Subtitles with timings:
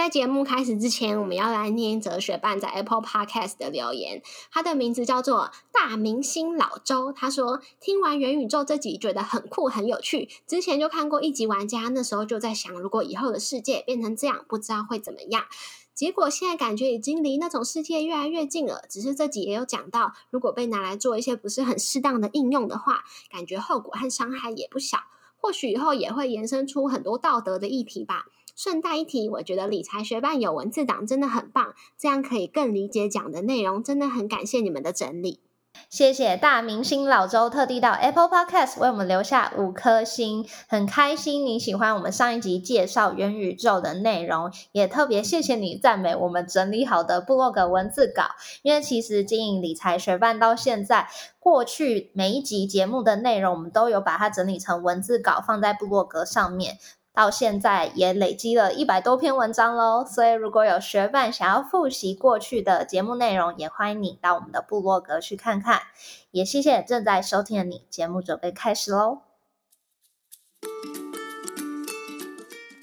[0.00, 4.22] 在节目开始之前，我们要来念哲学伴在 Apple Podcast 的留言。
[4.50, 7.12] 他的名字叫做大明星老周。
[7.12, 10.30] 他说：“听完元宇宙这集，觉得很酷很有趣。
[10.46, 15.44] 之前就看过一集玩家，那时候就在想，如果以后的世界变成这样，不知道会怎么样。
[15.92, 18.84] 结果现在感觉已经离那种世界越来越近了。
[18.88, 24.96] 只是这集也有讲到，如果被拿来做一些不是很适当的应用的话，感觉后果和伤害也不小。
[25.40, 28.26] 或许以后也会延伸出很多道德的议题吧。”
[28.56, 33.82] 顺带一提，我觉得理财学伴有文字档真的很棒，这样可以更理解讲的内容。
[33.82, 35.40] 真的很感谢你们的整理，
[35.88, 48.22] 谢谢大明星老周特地到 Apple Podcast 为我们留下五颗星，很开心你喜欢我们上一集介绍元宇宙的内容，也特别谢谢你赞美我们整理好的部落格文字稿。
[48.62, 51.08] 因为其实经营理财学办到现在，
[51.40, 56.78] 过去每一集节目的内容，我们都有把它整理成文字稿放在部落格上面。
[57.12, 65.82] 到现在也累积了一百多篇文章喽，所以如果有学伴想要复习过去的节目内容，也欢迎你到我们的部落格去看看。
[66.30, 69.22] 也谢谢正在收听的你，节目准备开始喽。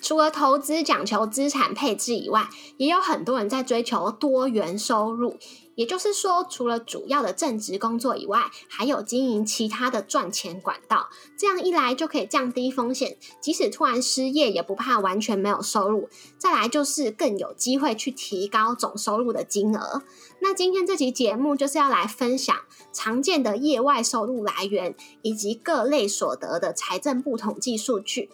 [0.08, 5.36] 除了投资讲求资产配置以外，也有很多人在追求多元收入。
[5.76, 11.10] 也就是说，除了主要的正职工作以外，还有经营其他的赚钱管道。
[11.38, 16.08] 这样一来就可以降低风险，即使突然失业，也不怕完全没有收入。
[16.38, 20.04] 再来就是更有机会去提高总收入的金额。
[20.40, 22.56] 那今天这期节目就是要来分享
[22.94, 28.30] 常见的业外收入来源，以及各类所得的财政部统计数据，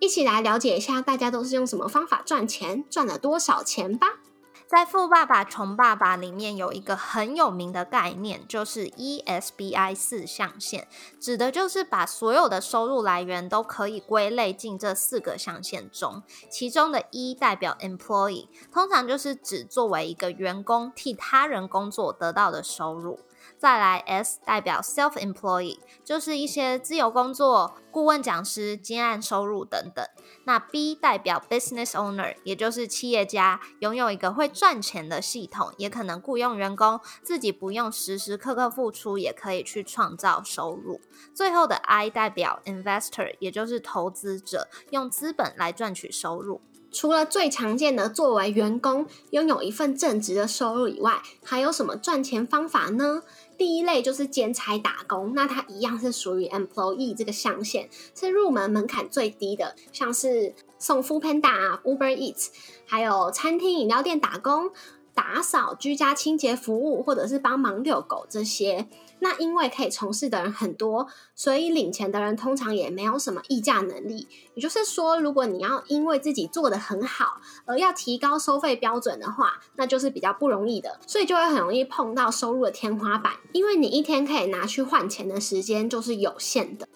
[0.00, 4.20] 一起来了解一下大家都是用什么方法赚钱，赚了多少钱吧。
[4.66, 10.86] 在《富爸爸穷爸爸》里面有一个很有名的概念，就是 ESBI 四象限，
[11.20, 16.22] 指的就是把所有的收入来源都可以归类进这四个象限中。
[16.48, 23.18] 其中的 E 代表 Employee，通常就是指作为一个员工替他人工作得到的收入。
[23.58, 30.04] 再来，S 代表 self-employed，就是一些自由工作、顾问、讲师、接案收入等等。
[30.44, 41.00] 那 B 代表 business owner，也就是企业家，拥有一个会赚钱的系统，也可能雇佣员工，自己不用时时刻刻付出，也可以去创造收入。
[41.34, 46.62] 最后的 I 代表 investor，也就是投资者，用资本来赚取收入。
[46.92, 53.22] 除了最常见的作为员工拥有一份正职的收入以外，还有什么赚钱方法呢？
[53.56, 62.48] 第一类就是兼差打工，那它一样是属于 employee 这个象限，是入门门槛最低的，像是送 Food Panda、Uber Eats，
[62.86, 64.70] 还有餐厅、饮料店打工、
[65.14, 68.88] 打扫、居家清洁服务，或者是帮忙遛狗这些。
[69.22, 74.26] 那因为可以从事的人很多，所以领钱的人通常也没有什么议价能力。
[74.54, 86.88] 也就是说，如果你要因为自己做的很好而要提高收费标准的话，那就是比较不容易的，所以就会很容易碰到收入的天花板，因为你一天可以拿去换钱的时间就是有限的。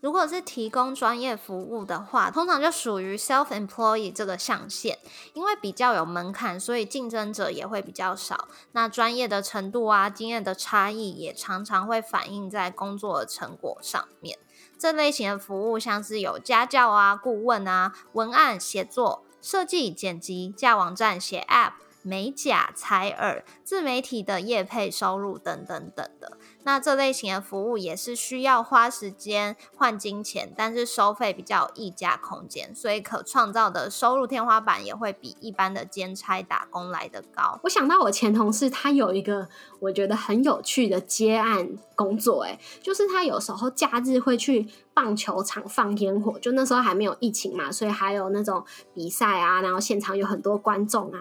[0.00, 4.98] 如果是提供专业服务的话，通常就属于 self-employed 这个象限，
[5.34, 8.48] 因为比较有门槛，所以竞争者也会比较少。
[8.72, 14.38] 那专业的程度啊，经验的差异也常常会反映在工作的成果上面。
[14.78, 21.72] 这类型的服务像是有家教啊、顾问啊、文案写作、设计、剪辑、架网站、写 App、
[22.06, 26.38] 美甲、采耳、自媒体的业配收入等等等的。
[26.62, 37.58] 那这类型的服务也是需要花时间换金钱，但是收费比较溢价空间，所以可创造的收入天花板也会比一般的兼差打工来得高。
[37.64, 39.48] 我想到我前同事，他有一个
[39.86, 51.20] 我觉得很有趣的接案工作，哎，就是他有时候假日会去棒球场放烟火，就那时候还没有疫情嘛，所以还有那种比赛啊，然后现场有很多观众啊，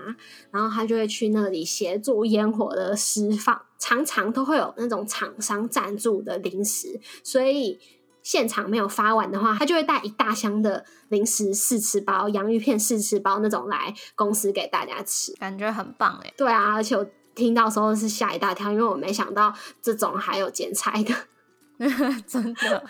[0.51, 3.61] 然后他就会去那里协助烟火的释放。
[3.77, 7.77] 常常都会有那种厂商赞助的零食，所以
[8.23, 16.33] 现场没有发完的话，他就会带一大箱的零食试吃包、洋芋片试吃包那种来公司给大家吃，感觉很棒哎。
[16.35, 17.05] 对啊，而且我
[17.35, 21.13] 听到时候是吓一大跳，因为我没想到这种还有剪彩的，
[22.25, 22.85] 真的。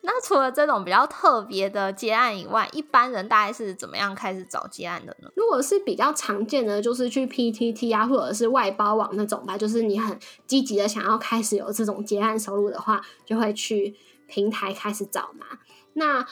[0.00, 5.28] 那除了这种比较特别的接案以外，一般人大概是怎么样开始找接案的呢？
[5.36, 9.58] 如果是比较常见的，就是去 PTT 啊，或者是外包网那种吧。
[9.58, 13.94] 就是你很积极的想要开始有这种接案收入的话，就会去
[14.26, 15.46] 平台开始找嘛。
[15.92, 16.26] 那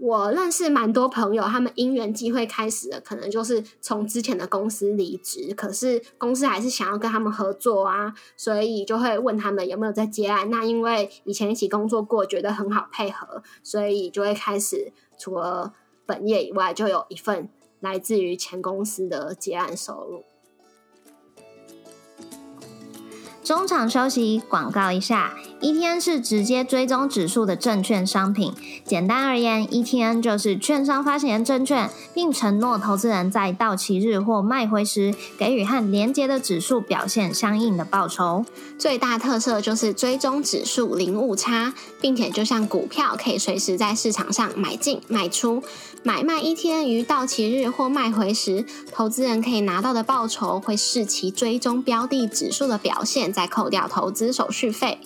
[0.00, 10.48] 我认识蛮多朋友，他们因缘际会开始的，可能就是从之前的公司离职，可是公司还是想要跟他们合作啊，所以就会问他们有没有在接案。
[10.48, 15.74] 那因为以前一起工作过，觉得很好配合，所以就会开始除了
[16.06, 17.50] 本业以外，就有一份
[17.80, 20.24] 来自于前公司的接案收入。
[23.50, 25.34] 中场休息，广告一下。
[25.60, 28.54] ETN 是直接追踪指数的证券商品。
[28.84, 38.46] 简单而言，ETN 就是券商发行的证券，并承诺投资人在到期日或卖回时，给予和连接的指数表现相应的报酬。
[38.78, 45.60] 最大特色就是追踪指数零误差，并且就像股票，可以随时在市场上买进卖出。
[46.02, 54.98] 买卖 ETN 于到期日或卖回时，投资人可以拿到的报酬会视其追踪标的指数的表现，再扣掉投资手续费。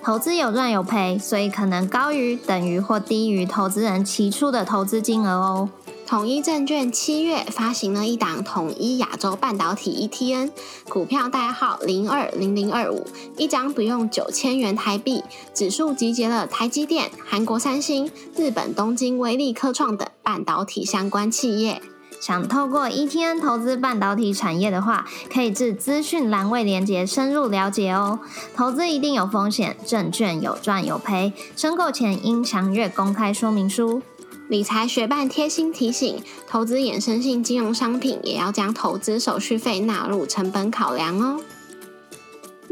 [0.00, 5.68] 投资有赚有赔，所以可能高于、等于或低于投资人期初的投资金额哦。
[6.06, 10.50] 统一证券七月发行了一档统一亚洲半导体 ETN，
[10.88, 13.04] 股票代号零二零零二五，
[13.36, 21.82] 一张不用九千元台币，指数集结了台积电、韩国三星、日本东京威力科创等半导体相关企业。
[22.20, 28.20] 想透过 ETN 投资半导体产业的话，可以至资讯栏位连接深入了解哦。
[28.54, 34.02] 投资一定有风险，证券有赚有赔，申购前应详阅公开说明书。
[34.48, 41.40] 理财学办贴心提醒：投资衍生性金融商品，也要将投资手续费纳入成本考量哦。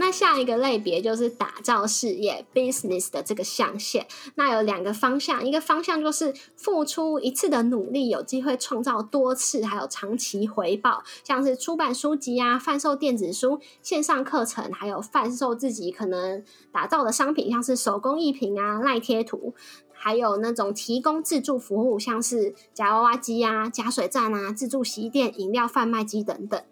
[0.01, 4.07] 那下一个类别就是打造事业 business 的这个象限。
[4.37, 19.53] 那有两个方向，一个方向就是付出一次的努力，有机会创造多次还有长期回报，像是出版书籍啊、贩售电子书、线上课程，还有贩售自己可能打造的商品，像是手工艺品啊、赖贴图，
[19.93, 26.63] 还有那种提供自助服务，像是夹娃娃机啊、加水站啊、自助洗衣店、饮料贩卖机等等。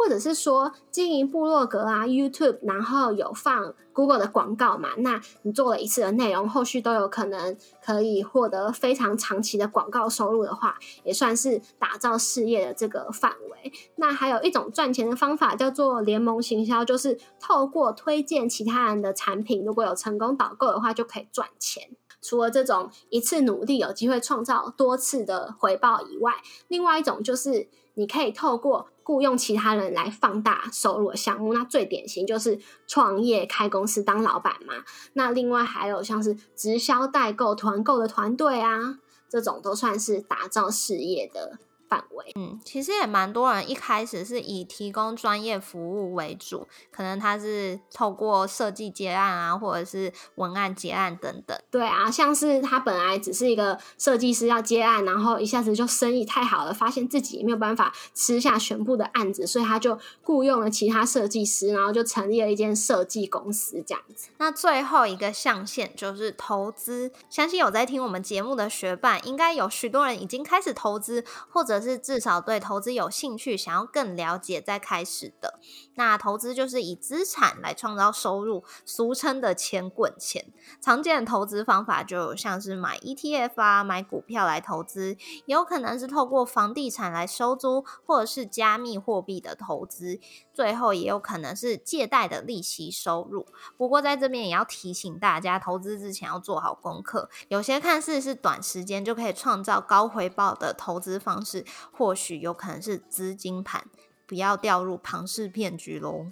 [0.00, 4.88] 或者是说经营部落格啊，YouTube，然后有放 Google 的广告嘛？
[4.96, 7.54] 那你做了一次的内容，后续都有可能
[7.84, 13.70] 可以获得非常长期的广告收入的话，也算是打造事业的这个范围。
[13.96, 21.90] 那还有一种赚钱的方法叫做联盟行销，就是透过推荐其他人的产品，如果有成功导购的话，就可以赚钱。
[22.22, 26.34] 除了这种一次努力有机会创造多次的回报以外，
[26.68, 31.52] 另外一种就是你可以透过雇佣其他人来放大收入的项目。
[31.54, 34.74] 那最典型就是创业开公司当老板嘛。
[35.14, 41.58] 那另外还有像是直销代购、团购的团队啊，这种都算是打造事业的。
[41.90, 51.60] 范围，嗯，其实也蛮多人一开始是以提供专业服务为主，可能他是透过设计结案啊，或者是文案结案等等。
[51.68, 64.28] 对啊，像是他本来只是一个设计师要接案，然后一下子就生意太好了，发现自己没有办法吃下全部的案子，所以他就雇佣了其他设计师，然后就成立了一间设计公司这样子。
[64.38, 75.58] 那最后一个象限就是投资，相信有在听我们节目的学伴，应该有许多人已经开始投资，或者是至少对投资有兴趣，想要更了解再开始的。
[75.94, 80.46] 那投资就是以资产来创造收入，俗称的钱滚钱。
[80.80, 85.16] 常见的投资方法就像是买 ETF 啊，买股票来投资，
[85.46, 90.20] 也有可能是透过房地产来收租，或者是加密货币的投资。
[90.60, 93.46] 最后也有可能是借贷的利息收入。
[93.78, 97.30] 不过在这边也要提醒大家，投资之前要做好功课。
[97.48, 103.86] 有些看似是短时间就可以创造高回报的投资方式，或许有可能是资金盘，
[104.26, 106.26] 不要掉入庞氏骗局喽。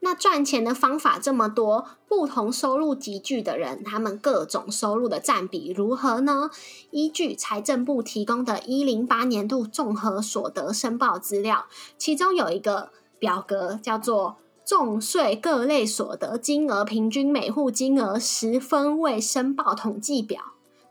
[0.00, 6.50] 那赚钱的方法这么多，不同收入集聚的人，他们各种收入的占比如何呢？
[6.90, 12.90] 依据财政部提供的一零八年度综合所得申报资料，其中有一个。
[13.20, 20.40] 表格叫做重税各类所得金额平均每户金额十分位申报统计表。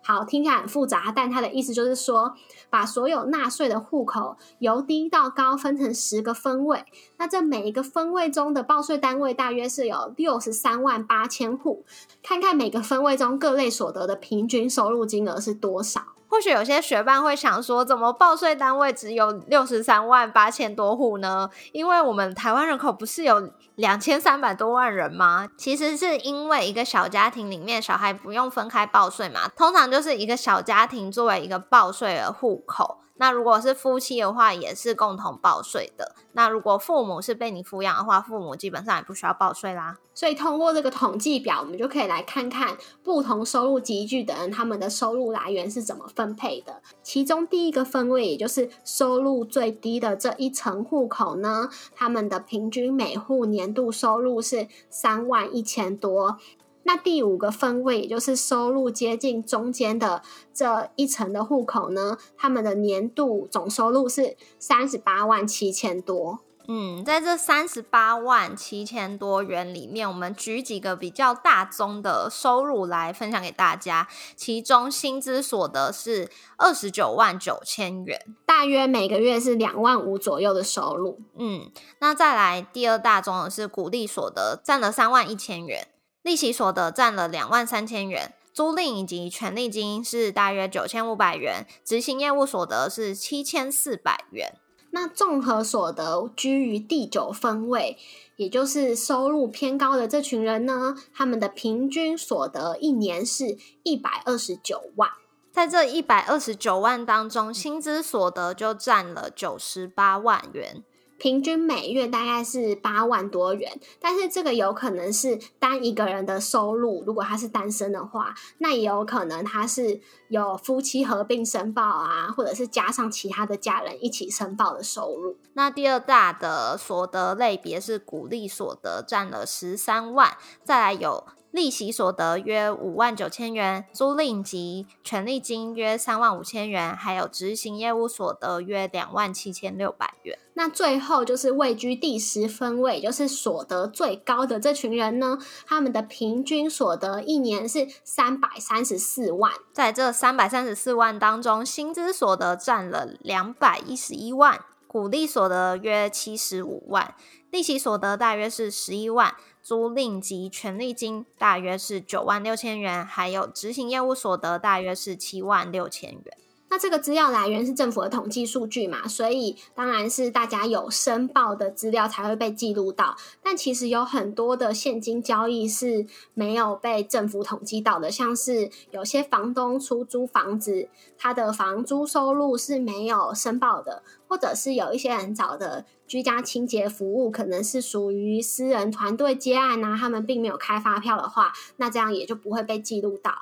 [0.01, 2.33] 好，听起来很复杂，但它的意思就是说，
[2.69, 6.85] 把所有纳税的户口由低到高分成十个分位，
[7.17, 11.83] 那这每一个分位中的报税单位大约是有六十三万八千户，
[12.23, 16.01] 看看每个分位中各类所得的平均收入金额是多少。
[16.29, 21.49] 或许有些学伴会想说，怎么报税单位只有六十三万八千多户呢？
[21.71, 25.47] 因为我们台湾人口不是有两千三百多万人吗？
[25.55, 32.99] 其实是因为一个小家庭里面小孩不用分开报税嘛，通常就是一个小家庭作为一个报税的户口。
[33.15, 36.15] 那如果是夫妻的话，也是共同报税的。
[36.33, 39.97] 那如果父母是被你抚养的话，父母基本上也不需要报税啦。
[40.13, 46.81] 所以通过这个统计表，我们就可以来看看不同收入集聚的人，他们的收入来源是怎么分配的。
[47.03, 56.37] 其中第一个分位，也就是收入最低的这一层户口呢，他们的平均每户年度收入是三万一千多。
[56.83, 60.23] 那第五个分位，也就是收入接近中间的
[60.53, 66.39] 这一层的户口呢，他们的年度总收入是三十八万七千多。
[66.71, 74.07] 嗯，在这三十八万七千多元里面，我们举几个比较大宗的收入来分享给大家。
[74.35, 81.19] 其中薪资所得是二十九万九千元，大约每个月是两万五左右的收入。
[81.39, 81.71] 嗯，
[82.01, 85.87] 那再来第二大宗的是股利所得，占了三万一千元。
[86.21, 94.53] 利息所得占了两万三千元，租赁以及权利金是大约九千五百元，执行业务所得是七千四百元。
[94.91, 97.97] 那综合所得居于第九分位，
[98.35, 105.09] 也就是收入偏高的这群人呢，他们的平均所得一年是一百二十九万。
[105.51, 110.83] 在这一百二十九万当中，薪资所得就占了九十八万元。
[111.19, 119.99] 平均每月大概是八万多元，但是这个有可能是单一个人的收入，如果他是单身的话，那也有可能他是
[120.29, 125.37] 有夫妻合并申报啊，或者是加上其他的家人一起申报的收入。
[125.53, 131.27] 那第二大的所得类别是股利所得，占了十三万，再来有。
[131.51, 140.37] 利息所得约五万九千元，租赁及权利金约三万五千元，还有执行业务所得约两万七千六百元。
[140.53, 149.51] 那最后就是位居第十分位，就是所得最高的这群人呢，他们的平均所得一年是三百三十四万。
[149.73, 157.15] 在这三百三十四万当中，薪资所得占了两百一十一万，股利所得约七十五万，
[157.49, 159.33] 利息所得大约是十一万。
[159.69, 166.37] 租赁及权利金大约是九万六千元，还有执行业务所得大约是七万六千元。
[166.69, 173.17] 那这个资料来源是政府的统计数据嘛，所以当然是大家有申报的资料才会被记录到。
[173.41, 193.33] 但其实有很多的现金交易是没有被政府统计到的，像是有些房东出租房子，他的房租收入是没有申报的，或者是有一些人找的居家清洁服务，可能是属于私人团队接案啊，他们并没有开发票的话，那这样也就不会被记录到。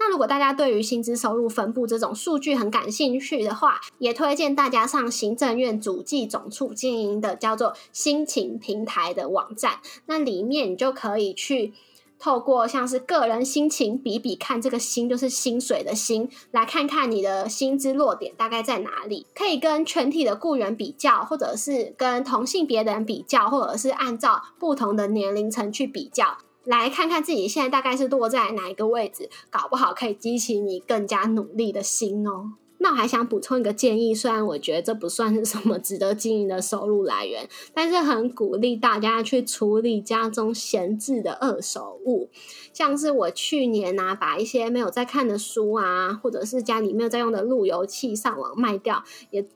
[0.00, 9.80] 那如果大家对于薪资收入分布这种数据很感兴趣的话，也推荐大家上行政院主计总处经营的叫做薪情平台的网站。
[10.06, 11.72] 那里面你就可以去
[12.20, 26.38] 透过像是个人心情比比看，这个薪就是薪水的薪，来看看你的薪资落点大概在哪里，可以跟全体的雇员比较，或者是跟同性别的人比较，或者是按照不同的年龄层去比较。
[26.68, 32.52] 来看看自己现在大概是落在哪一个位置，搞不好可以激起你更加努力的心哦。
[32.80, 42.28] 那我还想补充一个建议，虽然我觉得这不算是什么值得经营的收入来源，但是很鼓励大家去处理家中闲置的二手物，
[42.74, 49.48] 像是我去年啊，把一些没有在看的书啊，或者是家里没有在用的路由器上网卖掉，也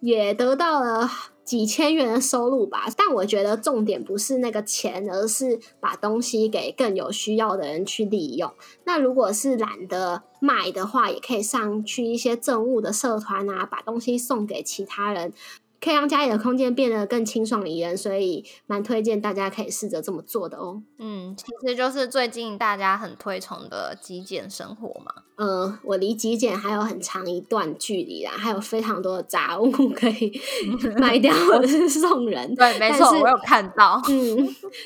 [0.00, 1.10] 也得到了。
[1.44, 8.52] 几千元的收入吧，但我觉得重点不是那个钱，而是把东西给更有需要的人去利用。
[8.84, 15.32] 那如果是懒得卖的话，也可以上去一些政务的社团啊，把东西送给其他人。
[15.80, 20.82] 可以让家里的空间变得更清爽宜人，所以蛮推荐大家可以试着这么做的哦。
[20.96, 25.12] 嗯，其实就是最近大家很推崇的极简生活嘛。
[25.36, 30.40] 嗯，我离极简还有很长一段距离啦，还有非常多的杂物 可以
[30.98, 32.54] 卖掉或者是送人。
[32.54, 34.00] 对，没错，我有看到。
[34.08, 34.36] 嗯，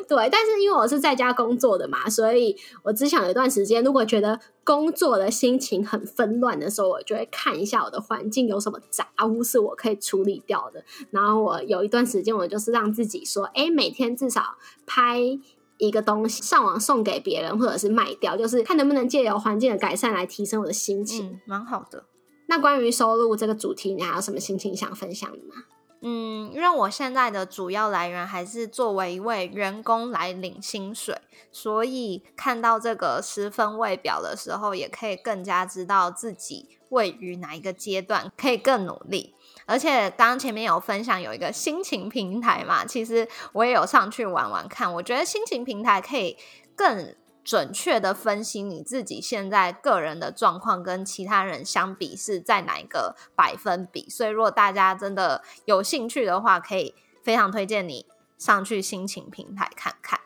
[0.09, 4.41] 对，但是因为我是在家工作的嘛，所以我只想有一段时间，如果觉得。
[4.65, 10.85] 工作的心情很纷乱的时候，我就会看一下我的环境有什么杂物是我可以处理掉的。
[11.11, 15.39] 然后我有一段时间，我就是让自己说，哎，每天至少拍
[15.79, 22.05] 一个东西上网送给别人，或者是卖掉，就是看能不能借由环境的改善来提升我的心情，蛮好的。
[22.47, 25.55] 那关于收入这个主题，你还有什么心情想分享的吗？
[26.01, 31.21] 嗯，因为我现在的主要来源还是作为一位员工来领薪水，
[31.51, 39.35] 所以看到这个十分位表的时候，也可以更加知道自己位于哪一个阶段，可以更努力。
[39.69, 46.37] 而且刚刚前面有分享有一个心情平台嘛，其实我也有上去玩玩看，我觉得心情平台可以
[46.75, 47.15] 更。
[47.45, 54.07] 准确的分析你自己现在个人的状况跟其他人相比是在哪一个百分比。
[54.11, 58.05] 所以，如果大家真的有兴趣的话，可以非常推荐你
[58.37, 60.21] 上去心情平台看看。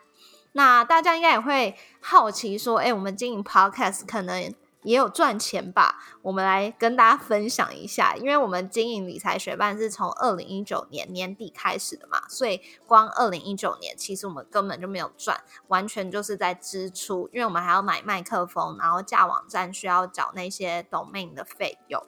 [0.51, 4.53] 那大家应该也会好奇说，哎，我们经营 Podcast 可能。
[4.83, 8.15] 也有赚钱吧，我们来跟大家分享一下。
[8.15, 17.29] 因为我们经营理财学办是从二零一九年年底开始的嘛，所以光二零一九年其实我们根本就没有赚，完全就是在支出。
[17.33, 22.01] 因为我们还要买麦克风，然后架网站需要缴那些 domain 的费用。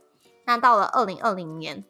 [0.46, 1.84] 那到了二零二零年。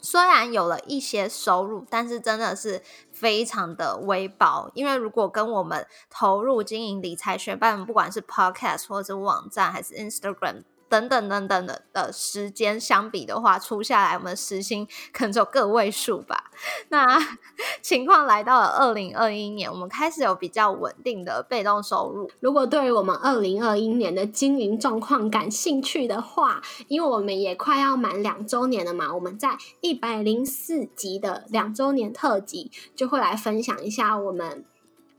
[0.00, 4.70] 虽然有了一些收入，但是真的是非常的微薄。
[4.74, 10.64] 因为如果跟我们投入经营理财学办，不管是 Podcast 或者是网站，还是 Instagram。
[10.88, 16.50] 等等等等的的时间相比的话，出下来我们时薪可能只有个位数吧。
[16.88, 17.06] 那
[17.82, 22.30] 情况来到了二零二一年，我们开始有比较稳定的被动收入。
[22.40, 34.64] 如果对于我们二零二一年的经营状况感兴趣的话，因为我们也快要满两周年了嘛，我们在一百零四集的两周年特辑就会来分享一下我们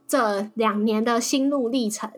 [0.06, 2.10] 这两年的心路历程。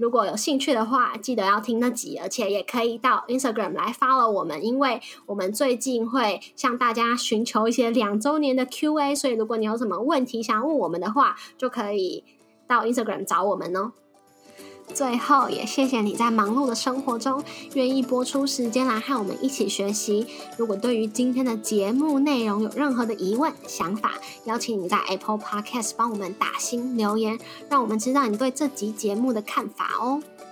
[0.00, 12.24] 如果有兴趣的话，记得要听那集，而且也可以到 Instagram 来 follow 我们，因为我们最近会向大家寻求一些两周年的 Q&A，所以如果你有什么问题想问我们的话，就可以
[12.66, 13.92] 到 Instagram 找我们哦。
[14.94, 17.42] 最后，也谢谢你在忙碌的生活中
[17.74, 20.26] 愿意播出时间来和我们一起学习。
[20.56, 30.22] 如果对于今天的节目内容有任何的疑问、想法，邀请你在 Apple Podcast 帮我们打新留言，让我们知道你对这集节目的看法哦。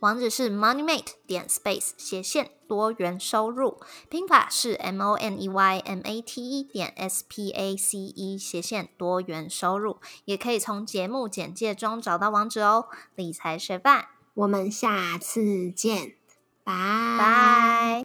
[0.00, 6.92] 网址是 moneymate 点 space 斜线多元收入，拼法是 m o n e y m a t e 点
[6.96, 12.86] s p a c e 斜线多元收入，也可以从节目简介中找到网址哦。
[13.16, 16.14] 理财学伴，我们下次见，
[16.62, 16.72] 拜
[17.18, 18.04] 拜。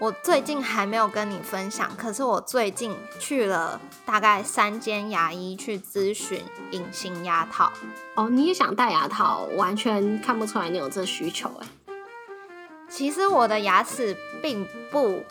[0.00, 7.72] 我最近还没有跟你分享，可是我最近去了大概三间牙医去咨询隐形牙套。
[8.16, 9.48] 哦，你也想戴牙套？
[9.56, 11.66] 完全看不出来你有这需求哎。
[12.88, 15.22] 其实我的牙齿并不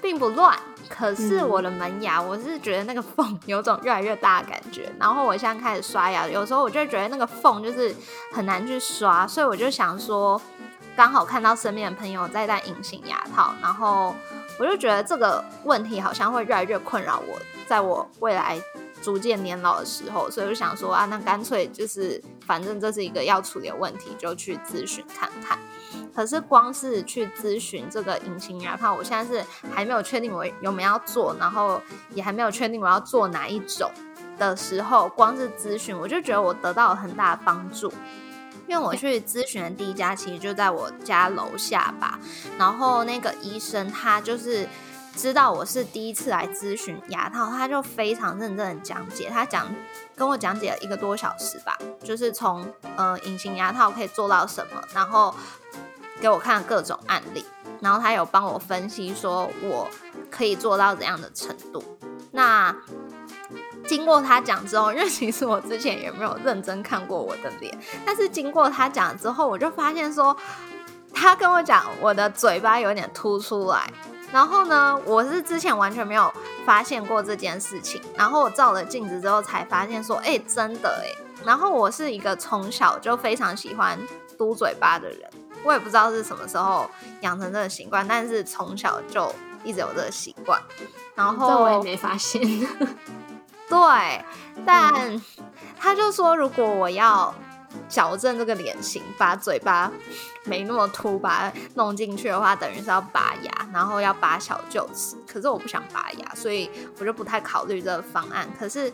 [0.00, 0.56] 并不乱，
[0.88, 4.90] 可是我的门牙，我是觉得那个缝有种越来越大的感觉。
[4.98, 7.94] 然后我现在开始刷牙，有时候我就觉得那个缝就是
[8.32, 10.40] 很难去刷，所以我就想说。
[10.98, 14.12] 刚好看到身边的朋友在戴隐形牙套，然后
[14.58, 18.60] 我就觉得这个问题好像会越来越困扰我，在我未来
[19.00, 25.56] 逐渐年老的时候，所以我就想说啊，那干脆就是反正这是一个要处理的问题，就去咨询看看。
[26.12, 31.80] 可是光是去咨询这个隐形牙套，我现在是还没有确定我有没有要做，然后
[32.12, 33.88] 也还没有确定我要做哪一种
[34.36, 37.92] 的时候，光是咨询我就觉得我得到了很大的帮助。
[38.68, 42.18] 因为我去咨询的第一家其实就在我家楼下吧，
[42.58, 44.68] 然后那个医生他就是
[45.16, 49.74] 知道我是第一次来咨询牙套，他就非常认真的讲解，他讲
[50.14, 55.34] 跟我讲解了一个多小时吧，就是从呃隐形牙套可以做到什么，然后
[56.20, 57.44] 给我看各种案例，
[57.80, 59.88] 然后他有帮我分析说我
[60.30, 61.82] 可以做到怎样的程度，
[62.32, 62.76] 那。
[63.88, 70.36] 经过他讲之后，因为其实我之前也没有认真看过我的脸，但是经过他讲之后，我就发现说，
[71.14, 73.90] 他跟我讲我的嘴巴有点凸出来，
[74.30, 76.30] 然后呢，我是之前完全没有
[76.66, 81.08] 发现过这件事情，然后我照了镜子之后才发现说，哎，真的哎，
[81.44, 83.98] 然后我是一个从小就非常喜欢
[84.36, 85.30] 嘟嘴巴的人，
[85.64, 86.88] 我也不知道是什么时候
[87.22, 90.60] 养成这个习惯，但是从小就一直有这个习惯，
[91.14, 92.40] 然后我也没发现。
[93.68, 94.24] 对，
[94.64, 95.20] 但
[95.78, 97.34] 他就说，如果我要
[97.88, 99.90] 矫正这个脸型，把嘴巴
[100.44, 105.16] 没那么凸，把它弄进去的话，等于是要拔牙，然后要拔小臼齿。
[105.26, 108.48] 可是我不想拔牙，所以我就不太考虑这个方案。
[108.58, 108.92] 可是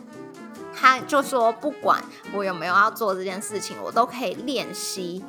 [0.75, 5.23] 他就说，不管我有没有要做这件事情，我都可以练习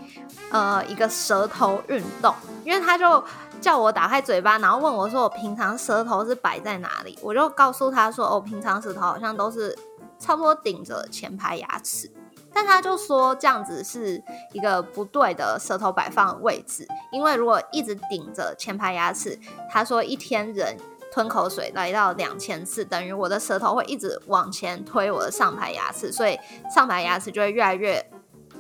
[0.51, 3.23] 呃一个舌头运动，因为他就。
[3.59, 9.77] 叫我打开嘴巴，然后问我说：“我平常舌头是摆在哪里？”我就告诉他说：“哦，平常舌头好像都是
[10.19, 12.09] 差不多顶着前排牙齿。”
[12.53, 20.77] 但他就说这样子是一个不对的舌头摆放位置，因为如果一直顶着前排牙齿，他说一天人
[21.17, 26.39] 吞口水来到两千次，等于我的舌头会一直往前推我的上排牙齿，所以
[26.75, 28.07] 上排牙齿就会越来越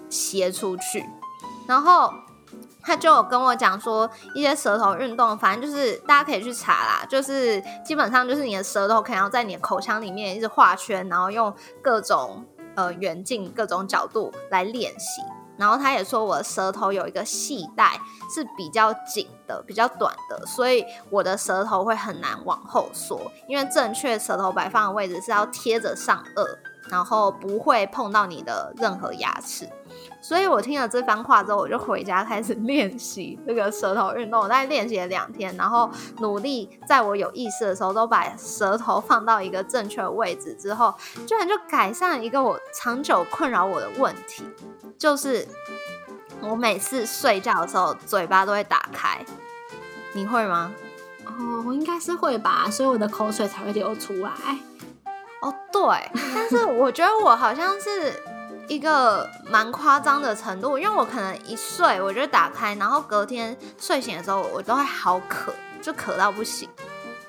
[0.08, 1.04] 斜出去。
[1.68, 2.10] 然后
[2.80, 12.42] 他就有跟我讲说一些舌头运动，反正就是大家可以去查啦，就是基本上就是你的舌头可能要在你的口腔里面一直画圈，然后用各种
[12.74, 15.20] 呃远近、各种角度来练习。
[15.58, 17.98] 然后他也说，我的舌头有一个系带
[18.34, 23.20] 是比较紧的、比较短的，所以我的舌头会很难往后缩。
[23.48, 26.46] 因为正确舌头摆放的位置是要贴着上颚，
[26.90, 29.68] 然后不会碰到你的任何牙齿。
[30.20, 34.40] 所以我听了这番话之后，我就回家开始练习这个舌头运动。
[34.40, 35.88] 我在练习了两天，然后
[36.18, 40.92] 努力在我有意识的时候都把舌头放到一个正确的位置之后，
[41.26, 44.44] 居然就改善了一个我长久困扰我的问题。
[44.98, 45.46] 就是
[46.40, 49.24] 我每次睡觉的时候，嘴巴都会打开，
[50.14, 50.72] 你会吗？
[51.24, 54.30] 哦，我应该是会吧，所以我的口水才会流出来。
[55.40, 58.12] 哦，对，但是我觉得我好像是
[58.68, 66.68] 一个蛮夸张的程度，因为我可能一睡我就打开，然后隔天睡醒的时候我都会好渴，就渴到不行。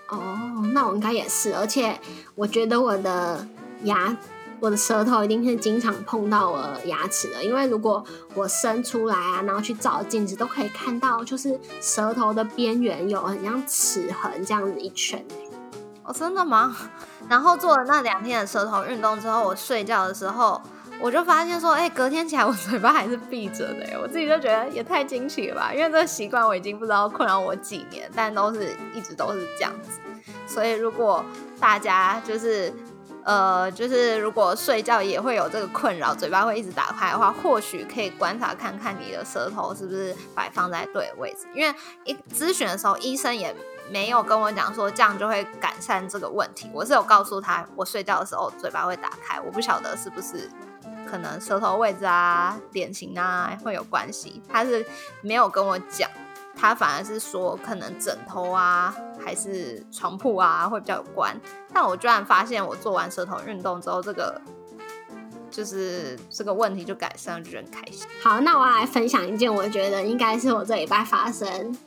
[0.08, 0.40] 哦，
[0.74, 2.00] 那我应该也是，而且
[2.36, 3.46] 我觉得我的
[3.84, 4.16] 牙。
[4.60, 15.24] 我的舌头一定是经常碰到我牙齿的，因为如果我伸出来啊，然后去照镜子，都可以看到，就是舌头的边缘有很像齿痕这样子一圈。
[16.04, 16.76] 哦，真的吗？
[17.30, 20.60] 然后做了那两天的舌头运动之后，我睡觉的时候，
[21.00, 25.72] 我就发现说，哎，隔天起来我嘴巴还是闭着的，我自己就觉得也太惊奇了吧！
[25.72, 30.00] 因为这个习惯我已经不知道困扰我几年，但都是一直都是这样子。
[30.48, 31.24] 所以如果
[31.60, 32.74] 大家就是。
[33.28, 41.46] 呃，就是如果睡觉也会有这个困扰，嘴巴会一直打开的话，或许可以观察看看你的舌头是不是摆放在对的位置。
[41.54, 43.54] 因为一咨询的时候，医生也
[43.92, 46.70] 没有跟我讲说这样就会改善这个问题。
[46.74, 50.50] 我是有告诉他，我睡觉的时候嘴巴会打开，我不晓得是不是
[51.06, 54.42] 可能舌头位置啊、脸型啊会有关系。
[54.48, 54.86] 他是
[55.20, 56.10] 没有跟我讲。
[56.60, 58.94] 他反而是说，可能枕头啊，
[59.24, 61.40] 还是床铺啊，会比较有关。
[61.72, 64.42] 但我居然发现，我做完舌头运动之后，这个
[65.52, 68.08] 就是这个问题就改善，就很开心。
[68.24, 71.78] 好，那我要来分享一件我觉得应该是我这礼拜发生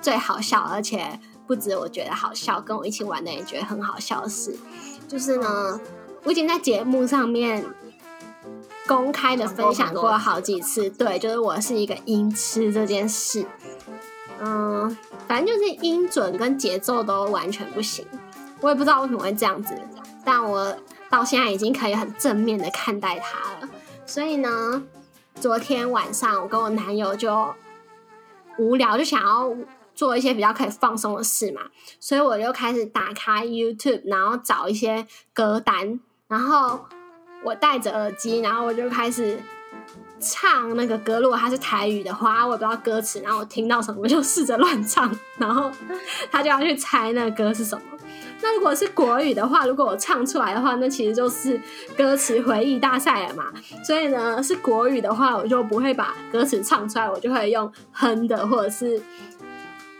[0.00, 4.56] 最好笑，而且不止我觉得好笑，跟我一起玩的也觉得很好笑的事。
[5.08, 5.80] 就是呢，
[6.22, 7.66] 我已经在节目上面
[8.86, 13.44] 公开的分享过好几次，对，就是我是一个音痴这件事。
[14.44, 14.96] 嗯，
[15.28, 18.04] 反正就是音准跟节奏都完全不行，
[18.60, 19.72] 我也不知道为什么会这样子，
[20.24, 20.76] 但我
[21.08, 23.68] 到现在已经可以很正面的看待它了。
[24.04, 24.82] 所以呢，
[25.36, 27.54] 昨天晚上我跟我男友就
[28.58, 29.54] 无聊，就想要
[29.94, 31.62] 做一些比较可以放松的事嘛，
[32.00, 36.80] 所以我就开始打开 YouTube，然后找一些歌单，然后
[37.44, 39.38] 我戴着耳机，然后我就开始。
[40.22, 45.70] 唱那个歌，如果它是台语的话，我也不知道歌词，然后我听到什么就试着乱唱，然后
[46.30, 47.82] 他就要去猜那个歌是什么。
[48.40, 51.60] 那如果是国语的话，如果我唱出来的话，那其实就是
[51.96, 53.44] 歌词回忆大赛了嘛。
[53.84, 59.00] 所以呢，是国语的话，我就不会把歌词唱出来，我就会用哼的，或者是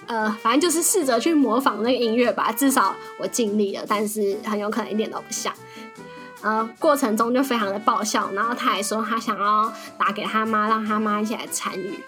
[0.07, 2.51] 呃，反正就是试着去模仿那个音乐吧。
[2.51, 5.53] 至少我尽力了，但是很有可能一点都不像。
[6.43, 11.99] 呃，过程中就非常的爆笑，然后他还说他想要打给他妈，让他妈一起来参与。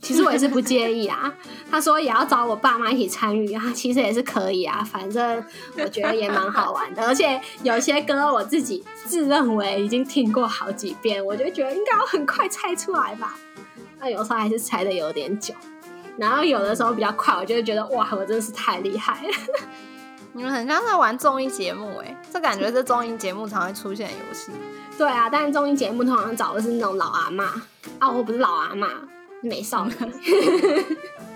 [0.00, 1.32] 其实我也是不介意啊，
[1.70, 5.42] 他说也要找我爸妈一起参与啊，其实也是可以啊，反正
[5.78, 7.06] 我觉得也蛮好玩的。
[7.06, 13.34] 而且有些歌我自己自认为已经听过好几遍，我就觉得应该要很快猜出来吧。
[13.98, 15.54] 那有时候还是猜的有点久，
[16.18, 19.32] 然后有的时候比较快，我就会觉得哇，我真的是太厉害了。
[20.36, 24.50] 你们很像在玩综艺节目哎，这感觉是综艺节目常会出现的游戏。
[24.98, 27.44] 对啊，但是综艺节目通常找的是那种老阿妈
[28.00, 28.88] 啊，我不是老阿妈，
[29.42, 29.92] 美少女。